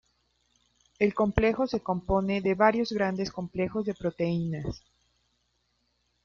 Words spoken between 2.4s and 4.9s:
de varios grandes complejos de proteínas.